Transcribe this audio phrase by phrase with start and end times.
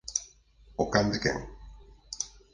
[0.85, 1.39] O can de quen?